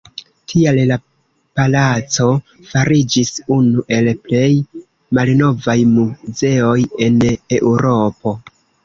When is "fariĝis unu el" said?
2.71-4.09